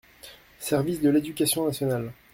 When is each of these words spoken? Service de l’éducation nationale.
Service 0.57 0.99
de 0.99 1.11
l’éducation 1.11 1.63
nationale. 1.67 2.11